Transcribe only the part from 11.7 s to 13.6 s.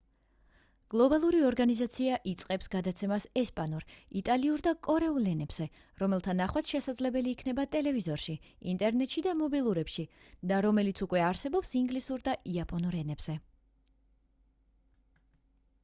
ინგლისურ და იაპონურ ენებზე